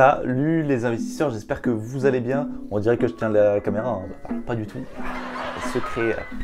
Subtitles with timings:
[0.00, 2.48] Salut les investisseurs, j'espère que vous allez bien.
[2.70, 4.40] On dirait que je tiens la caméra, hein.
[4.46, 4.78] pas du tout.
[5.74, 6.36] Secret euh,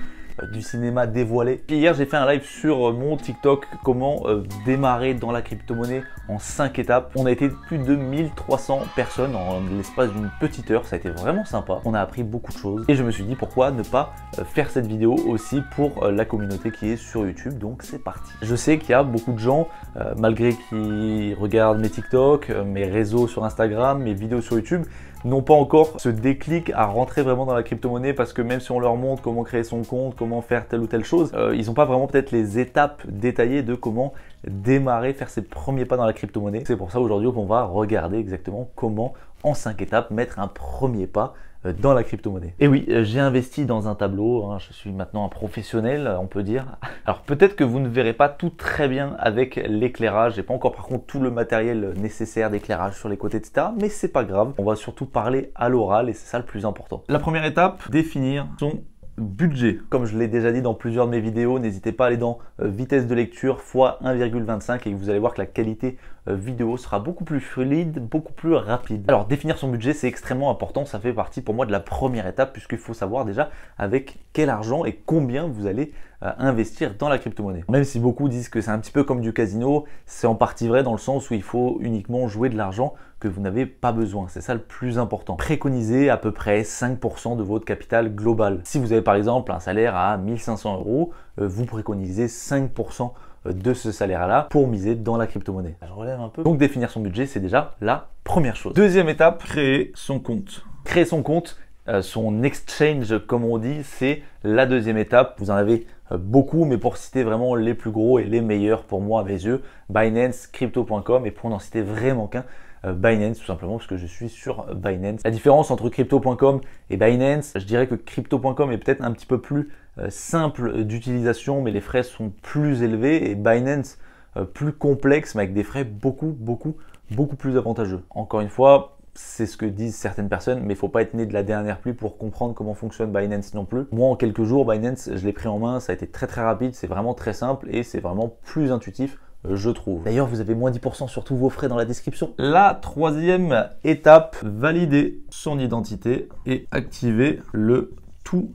[0.52, 1.62] du cinéma dévoilé.
[1.68, 6.38] hier, j'ai fait un live sur mon TikTok, comment euh, démarrer dans la crypto-monnaie en
[6.38, 7.12] 5 étapes.
[7.16, 11.10] On a été plus de 1300 personnes en l'espace d'une petite heure, ça a été
[11.10, 11.80] vraiment sympa.
[11.84, 14.44] On a appris beaucoup de choses et je me suis dit pourquoi ne pas euh,
[14.44, 17.58] faire cette vidéo aussi pour la communauté qui est sur YouTube.
[17.58, 18.32] Donc c'est parti.
[18.42, 19.68] Je sais qu'il y a beaucoup de gens,
[20.16, 24.84] malgré qu'ils regardent mes TikTok, mes réseaux sur Instagram, mes vidéos sur YouTube,
[25.26, 28.70] n'ont pas encore ce déclic à rentrer vraiment dans la crypto-monnaie parce que même si
[28.70, 31.66] on leur montre comment créer son compte, comment faire telle ou telle chose, euh, ils
[31.66, 34.12] n'ont pas vraiment peut-être les étapes détaillées de comment
[34.46, 36.62] démarrer, faire ses premiers pas dans la crypto-monnaie.
[36.66, 41.06] C'est pour ça aujourd'hui qu'on va regarder exactement comment en 5 étapes mettre un premier
[41.06, 42.54] pas dans la crypto-monnaie.
[42.60, 46.26] Et oui, euh, j'ai investi dans un tableau, hein, je suis maintenant un professionnel, on
[46.26, 46.76] peut dire.
[47.06, 50.72] Alors peut-être que vous ne verrez pas tout très bien avec l'éclairage, j'ai pas encore
[50.72, 53.68] par contre tout le matériel nécessaire d'éclairage sur les côtés, etc.
[53.80, 56.66] Mais c'est pas grave, on va surtout parler à l'oral et c'est ça le plus
[56.66, 57.02] important.
[57.08, 58.80] La première étape, définir son
[59.18, 59.78] budget.
[59.88, 62.38] Comme je l'ai déjà dit dans plusieurs de mes vidéos, n'hésitez pas à aller dans
[62.60, 65.96] euh, vitesse de lecture x 1,25 et vous allez voir que la qualité
[66.28, 69.04] euh, vidéo sera beaucoup plus fluide, beaucoup plus rapide.
[69.08, 72.26] Alors définir son budget c'est extrêmement important, ça fait partie pour moi de la première
[72.26, 77.08] étape puisqu'il faut savoir déjà avec quel argent et combien vous allez euh, investir dans
[77.08, 77.64] la crypto-monnaie.
[77.68, 80.68] Même si beaucoup disent que c'est un petit peu comme du casino, c'est en partie
[80.68, 83.92] vrai dans le sens où il faut uniquement jouer de l'argent que vous n'avez pas
[83.92, 84.26] besoin.
[84.28, 85.36] C'est ça le plus important.
[85.36, 88.60] Préconisez à peu près 5% de votre capital global.
[88.64, 93.12] Si vous avez par exemple un salaire à 1500 euros, euh, vous préconisez 5%
[93.44, 95.76] de ce salaire-là pour miser dans la crypto-monnaie.
[95.86, 96.42] Je relève un peu.
[96.42, 98.74] Donc définir son budget, c'est déjà la première chose.
[98.74, 100.64] Deuxième étape, créer son compte.
[100.84, 105.36] Créer son compte, euh, son exchange comme on dit, c'est la deuxième étape.
[105.38, 109.00] Vous en avez beaucoup, mais pour citer vraiment les plus gros et les meilleurs pour
[109.00, 112.44] moi à mes yeux, Binance, Crypto.com et pour n'en citer vraiment qu'un,
[112.84, 115.20] euh, Binance tout simplement parce que je suis sur Binance.
[115.24, 119.40] La différence entre crypto.com et Binance, je dirais que crypto.com est peut-être un petit peu
[119.40, 123.98] plus euh, simple d'utilisation mais les frais sont plus élevés et Binance
[124.36, 126.76] euh, plus complexe mais avec des frais beaucoup beaucoup
[127.10, 128.02] beaucoup plus avantageux.
[128.10, 131.26] Encore une fois, c'est ce que disent certaines personnes, mais il faut pas être né
[131.26, 133.84] de la dernière pluie pour comprendre comment fonctionne Binance non plus.
[133.90, 136.42] Moi, en quelques jours, Binance, je l'ai pris en main, ça a été très très
[136.42, 139.18] rapide, c'est vraiment très simple et c'est vraiment plus intuitif
[139.48, 140.02] je trouve.
[140.04, 142.34] D'ailleurs, vous avez moins 10% sur tous vos frais dans la description.
[142.38, 147.94] La troisième étape, valider son identité et activer le
[148.24, 148.52] tout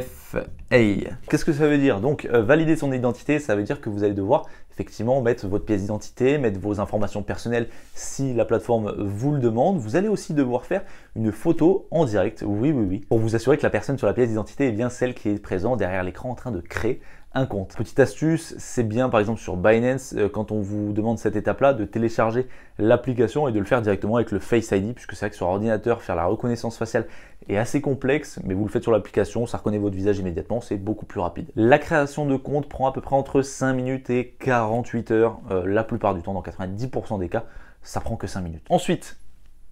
[0.00, 0.44] FA.
[1.28, 2.00] Qu'est-ce que ça veut dire?
[2.00, 5.66] Donc, euh, valider son identité, ça veut dire que vous allez devoir effectivement mettre votre
[5.66, 9.76] pièce d'identité, mettre vos informations personnelles si la plateforme vous le demande.
[9.76, 10.82] Vous allez aussi devoir faire
[11.14, 14.14] une photo en direct, oui, oui, oui, pour vous assurer que la personne sur la
[14.14, 17.02] pièce d'identité est bien celle qui est présente derrière l'écran en train de créer
[17.34, 17.74] un compte.
[17.76, 21.72] Petite astuce, c'est bien par exemple sur Binance, euh, quand on vous demande cette étape-là,
[21.72, 22.46] de télécharger
[22.78, 25.46] l'application et de le faire directement avec le Face ID, puisque c'est vrai que sur
[25.46, 27.06] ordinateur, faire la reconnaissance faciale
[27.48, 30.76] est assez complexe, mais vous le faites sur l'application, ça reconnaît votre visage immédiatement, c'est
[30.76, 31.50] beaucoup plus rapide.
[31.56, 35.64] La création de compte prend à peu près entre 5 minutes et 48 heures, euh,
[35.66, 37.44] la plupart du temps, dans 90% des cas,
[37.82, 38.64] ça prend que 5 minutes.
[38.68, 39.16] Ensuite,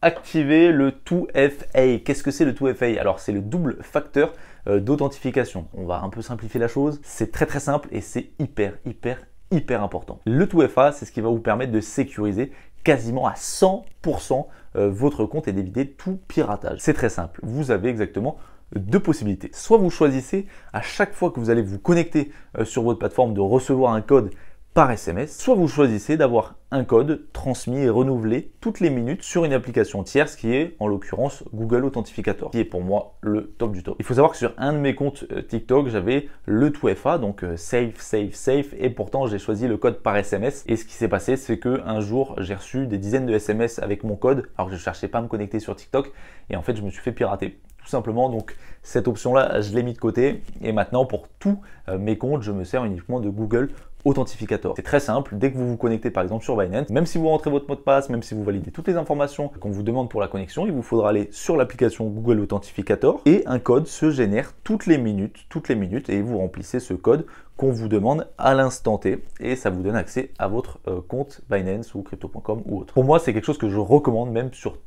[0.03, 2.03] activer le 2FA.
[2.03, 4.33] Qu'est-ce que c'est le 2FA Alors c'est le double facteur
[4.67, 5.69] euh, d'authentification.
[5.75, 7.01] On va un peu simplifier la chose.
[7.03, 9.19] C'est très très simple et c'est hyper hyper
[9.51, 10.21] hyper important.
[10.27, 12.53] Le 2FA, c'est ce qui va vous permettre de sécuriser
[12.85, 14.47] quasiment à 100%
[14.77, 16.79] euh, votre compte et d'éviter tout piratage.
[16.81, 17.41] C'est très simple.
[17.43, 18.39] Vous avez exactement
[18.75, 19.51] deux possibilités.
[19.53, 23.35] Soit vous choisissez à chaque fois que vous allez vous connecter euh, sur votre plateforme
[23.35, 24.31] de recevoir un code
[24.73, 29.45] par SMS, soit vous choisissez d'avoir un code transmis et renouvelé toutes les minutes sur
[29.45, 33.73] une application tierce qui est en l'occurrence Google Authentificator, qui est pour moi le top
[33.73, 33.97] du top.
[33.99, 37.43] Il faut savoir que sur un de mes comptes euh, TikTok, j'avais le 2FA, donc
[37.43, 40.63] euh, safe, safe, safe, et pourtant j'ai choisi le code par SMS.
[40.69, 43.81] Et ce qui s'est passé, c'est que un jour j'ai reçu des dizaines de SMS
[43.81, 46.13] avec mon code, alors que je cherchais pas à me connecter sur TikTok,
[46.49, 48.29] et en fait je me suis fait pirater tout simplement.
[48.29, 50.43] Donc cette option-là, je l'ai mis de côté.
[50.63, 53.71] Et maintenant, pour tous euh, mes comptes, je me sers uniquement de Google
[54.05, 54.73] Authentificator.
[54.77, 57.29] C'est très simple, dès que vous vous connectez par exemple sur Binance, même si vous
[57.29, 60.09] rentrez votre mot de passe, même si vous validez toutes les informations qu'on vous demande
[60.09, 64.11] pour la connexion, il vous faudra aller sur l'application Google Authentificator et un code se
[64.11, 67.27] génère toutes les minutes, toutes les minutes et vous remplissez ce code
[67.59, 71.43] qu'on vous demande à l'instant T et ça vous donne accès à votre euh, compte
[71.51, 72.95] Binance ou crypto.com ou autre.
[72.95, 74.79] Pour moi, c'est quelque chose que je recommande même sur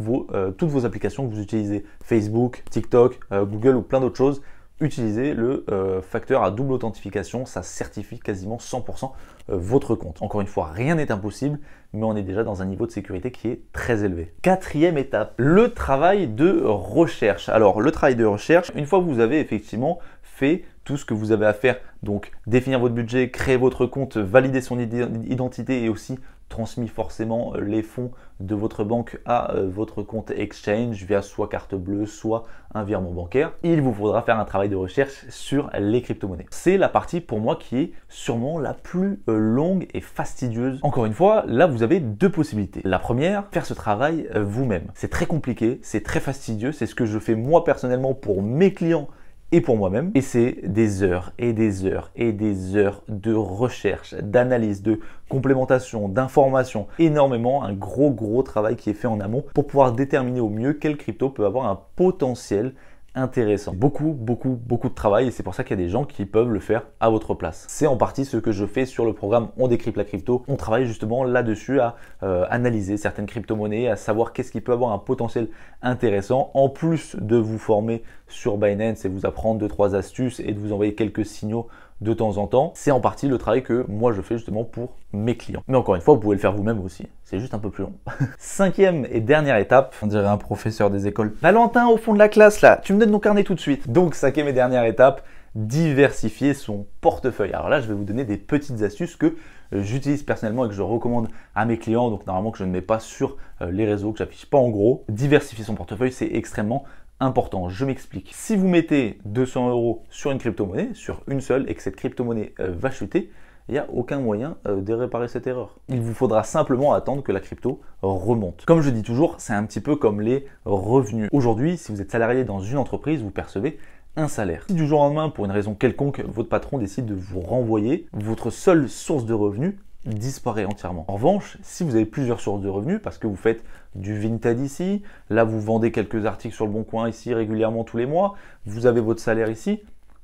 [0.00, 4.42] euh, toutes vos applications que vous utilisez, Facebook, TikTok, euh, Google ou plein d'autres choses
[4.80, 9.12] utilisez le euh, facteur à double authentification, ça certifie quasiment 100%
[9.48, 10.20] euh, votre compte.
[10.20, 11.58] Encore une fois, rien n'est impossible,
[11.92, 14.34] mais on est déjà dans un niveau de sécurité qui est très élevé.
[14.42, 17.48] Quatrième étape, le travail de recherche.
[17.48, 21.14] Alors le travail de recherche, une fois que vous avez effectivement fait tout ce que
[21.14, 25.88] vous avez à faire, donc définir votre budget, créer votre compte, valider son identité et
[25.88, 28.10] aussi transmis forcément euh, les fonds
[28.40, 32.44] de votre banque à euh, votre compte exchange via soit carte bleue, soit
[32.74, 33.52] un virement bancaire.
[33.62, 36.46] Il vous faudra faire un travail de recherche sur les crypto-monnaies.
[36.50, 40.78] C'est la partie pour moi qui est sûrement la plus euh, longue et fastidieuse.
[40.82, 42.80] Encore une fois, là vous avez deux possibilités.
[42.84, 44.86] La première, faire ce travail vous-même.
[44.94, 48.72] C'est très compliqué, c'est très fastidieux, c'est ce que je fais moi personnellement pour mes
[48.72, 49.08] clients
[49.52, 50.10] et pour moi-même.
[50.14, 56.08] Et c'est des heures et des heures et des heures de recherche, d'analyse, de complémentation,
[56.08, 56.86] d'information.
[56.98, 60.72] Énormément, un gros gros travail qui est fait en amont pour pouvoir déterminer au mieux
[60.72, 62.74] quel crypto peut avoir un potentiel
[63.16, 63.72] intéressant.
[63.74, 66.26] Beaucoup, beaucoup, beaucoup de travail et c'est pour ça qu'il y a des gens qui
[66.26, 67.64] peuvent le faire à votre place.
[67.68, 70.44] C'est en partie ce que je fais sur le programme On décrypte la crypto.
[70.46, 74.92] On travaille justement là-dessus à euh, analyser certaines crypto-monnaies, à savoir qu'est-ce qui peut avoir
[74.92, 75.48] un potentiel
[75.82, 80.52] intéressant, en plus de vous former sur Binance et vous apprendre deux trois astuces et
[80.52, 81.68] de vous envoyer quelques signaux
[82.00, 82.72] de temps en temps.
[82.74, 85.62] C'est en partie le travail que moi je fais justement pour mes clients.
[85.68, 87.06] Mais encore une fois, vous pouvez le faire vous-même aussi.
[87.24, 87.92] C'est juste un peu plus long.
[88.38, 91.34] Cinquième et dernière étape, on dirait un professeur des écoles.
[91.40, 93.90] Valentin, au fond de la classe là, tu me donnes mon carnet tout de suite.
[93.90, 95.22] Donc cinquième et dernière étape,
[95.56, 97.52] diversifier son portefeuille.
[97.52, 99.34] Alors là, je vais vous donner des petites astuces que
[99.72, 102.70] euh, j'utilise personnellement et que je recommande à mes clients, donc normalement que je ne
[102.70, 105.04] mets pas sur euh, les réseaux, que j'affiche pas en gros.
[105.08, 106.84] Diversifier son portefeuille, c'est extrêmement
[107.20, 107.70] important.
[107.70, 108.30] Je m'explique.
[108.34, 112.52] Si vous mettez 200 euros sur une crypto-monnaie, sur une seule, et que cette crypto-monnaie
[112.60, 113.30] euh, va chuter,
[113.68, 115.74] il n'y a aucun moyen de réparer cette erreur.
[115.88, 118.64] Il vous faudra simplement attendre que la crypto remonte.
[118.64, 121.28] Comme je dis toujours, c'est un petit peu comme les revenus.
[121.32, 123.80] Aujourd'hui, si vous êtes salarié dans une entreprise, vous percevez
[124.16, 124.64] un salaire.
[124.68, 128.06] Si du jour au lendemain, pour une raison quelconque, votre patron décide de vous renvoyer,
[128.12, 129.74] votre seule source de revenus
[130.06, 131.04] disparaît entièrement.
[131.08, 133.62] En revanche, si vous avez plusieurs sources de revenus, parce que vous faites
[133.94, 137.96] du Vinted ici, là vous vendez quelques articles sur le bon coin ici régulièrement tous
[137.96, 138.34] les mois,
[138.64, 139.70] vous avez votre salaire ici,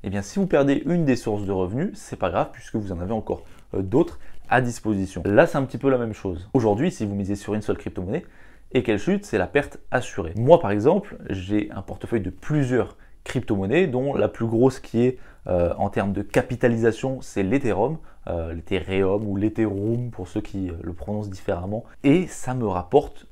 [0.04, 2.76] et eh bien si vous perdez une des sources de revenus, c'est pas grave puisque
[2.76, 3.42] vous en avez encore
[3.74, 4.18] euh, d'autres
[4.48, 5.22] à disposition.
[5.26, 6.48] Là c'est un petit peu la même chose.
[6.54, 8.24] Aujourd'hui, si vous misez sur une seule crypto-monnaie
[8.72, 10.32] et qu'elle chute, c'est la perte assurée.
[10.36, 15.18] Moi par exemple, j'ai un portefeuille de plusieurs crypto-monnaies, dont la plus grosse qui est
[15.48, 17.98] euh, en termes de capitalisation, c'est l'Ethereum,
[18.28, 21.84] euh, l'Ethereum ou l'Ethereum pour ceux qui euh, le prononcent différemment.
[22.04, 23.26] Et ça me rapporte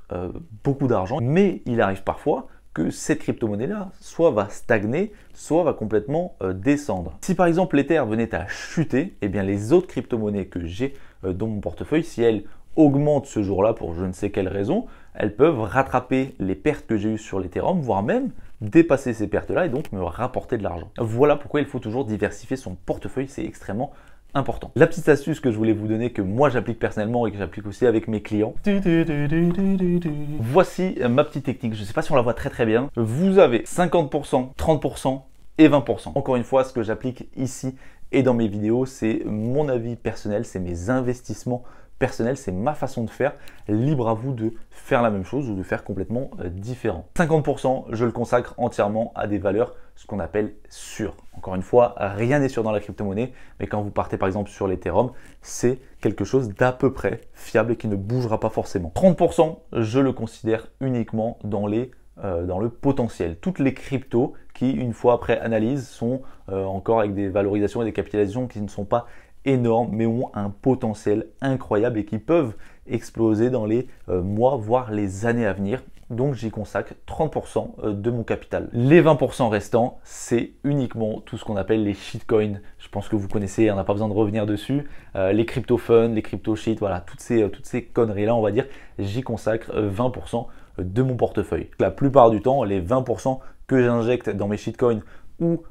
[0.64, 1.18] beaucoup d'argent.
[1.22, 7.16] Mais il arrive parfois que cette crypto-monnaie-là soit va stagner, soit va complètement descendre.
[7.20, 11.46] Si par exemple l'Ether venait à chuter, eh bien les autres crypto-monnaies que j'ai dans
[11.46, 12.42] mon portefeuille, si elles
[12.76, 16.96] augmentent ce jour-là pour je ne sais quelle raison, elles peuvent rattraper les pertes que
[16.96, 18.30] j'ai eues sur l'Ethereum, voire même
[18.60, 20.90] dépasser ces pertes-là et donc me rapporter de l'argent.
[20.98, 23.92] Voilà pourquoi il faut toujours diversifier son portefeuille, c'est extrêmement
[24.34, 24.70] important.
[24.76, 27.66] La petite astuce que je voulais vous donner, que moi j'applique personnellement et que j'applique
[27.66, 28.54] aussi avec mes clients.
[30.38, 32.90] Voici ma petite technique, je ne sais pas si on la voit très très bien.
[32.96, 35.20] Vous avez 50%, 30%
[35.58, 36.12] et 20%.
[36.14, 37.74] Encore une fois, ce que j'applique ici
[38.12, 41.64] et dans mes vidéos, c'est mon avis personnel, c'est mes investissements
[42.00, 43.34] personnel, c'est ma façon de faire.
[43.68, 47.06] Libre à vous de faire la même chose ou de faire complètement euh, différent.
[47.14, 51.14] 50%, je le consacre entièrement à des valeurs, ce qu'on appelle sûres.
[51.36, 54.50] Encore une fois, rien n'est sûr dans la crypto-monnaie, mais quand vous partez par exemple
[54.50, 55.12] sur l'Ethereum,
[55.42, 58.92] c'est quelque chose d'à peu près fiable et qui ne bougera pas forcément.
[58.96, 61.38] 30%, je le considère uniquement
[62.24, 63.36] euh, dans le potentiel.
[63.36, 67.84] Toutes les cryptos qui, une fois après analyse, sont euh, encore avec des valorisations et
[67.84, 69.06] des capitalisations qui ne sont pas
[69.44, 72.54] énormes, mais ont un potentiel incroyable et qui peuvent
[72.86, 75.82] exploser dans les euh, mois, voire les années à venir.
[76.10, 78.68] Donc j'y consacre 30% euh, de mon capital.
[78.72, 82.60] Les 20% restants, c'est uniquement tout ce qu'on appelle les shitcoins.
[82.78, 84.88] Je pense que vous connaissez, on n'a pas besoin de revenir dessus.
[85.14, 88.50] Euh, les crypto fun, les crypto shit, voilà, toutes ces, toutes ces conneries-là, on va
[88.50, 88.66] dire,
[88.98, 90.46] j'y consacre 20%
[90.78, 91.70] de mon portefeuille.
[91.78, 93.38] La plupart du temps, les 20%
[93.70, 95.00] que j'injecte dans mes shitcoins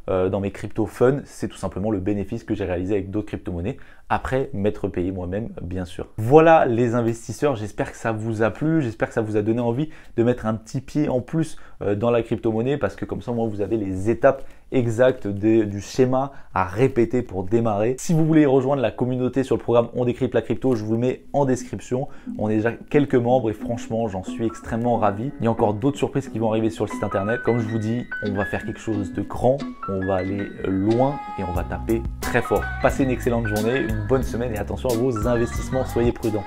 [0.09, 3.27] euh, dans mes crypto fun, c'est tout simplement le bénéfice que j'ai réalisé avec d'autres
[3.27, 3.77] crypto-monnaies,
[4.09, 6.07] après m'être payé moi-même, bien sûr.
[6.17, 9.61] Voilà les investisseurs, j'espère que ça vous a plu, j'espère que ça vous a donné
[9.61, 13.21] envie de mettre un petit pied en plus euh, dans la crypto-monnaie, parce que comme
[13.21, 17.95] ça, moi, vous avez les étapes exactes du schéma à répéter pour démarrer.
[17.99, 20.93] Si vous voulez rejoindre la communauté sur le programme On décrypte la crypto, je vous
[20.93, 22.07] le mets en description.
[22.37, 25.31] On est déjà quelques membres et franchement, j'en suis extrêmement ravi.
[25.39, 27.41] Il y a encore d'autres surprises qui vont arriver sur le site internet.
[27.43, 29.57] Comme je vous dis, on va faire quelque chose de grand,
[29.87, 32.63] on va aller loin et on va taper très fort.
[32.81, 36.43] Passez une excellente journée, une bonne semaine et attention à vos investissements, soyez prudents.